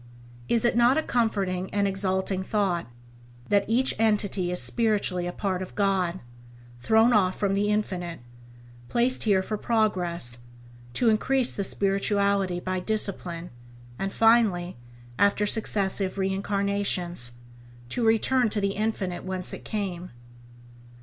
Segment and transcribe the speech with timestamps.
[0.49, 2.87] Is it not a comforting and exalting thought—
[3.51, 6.21] that each entity is spiritually a part of God,
[6.79, 8.19] thrown off from the Infinite—
[8.89, 10.39] placed here for progress,
[10.95, 13.51] to increase the spirituality by discipline,
[13.99, 14.75] and, finally,
[15.19, 17.33] after successive re incarnations,
[17.89, 20.09] to return to the Infinite whence it came.